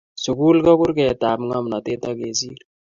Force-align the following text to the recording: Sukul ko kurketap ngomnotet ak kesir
Sukul 0.23 0.57
ko 0.65 0.71
kurketap 0.79 1.39
ngomnotet 1.47 2.03
ak 2.09 2.15
kesir 2.19 2.57